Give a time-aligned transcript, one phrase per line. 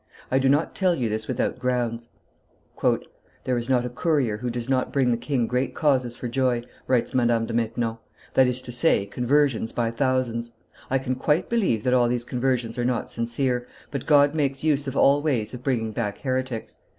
[0.31, 2.07] I do not tell you this without grounds."
[3.43, 6.63] "There is not a courier who does not bring the king great causes for joy,"
[6.87, 7.99] writes Madame de Maintenon,
[8.33, 10.53] "that is to say, conversions by thousands.
[10.89, 14.87] I can quite believe that all these conversions are not sincere, but God makes use
[14.87, 16.77] of all ways of bringing back heretics.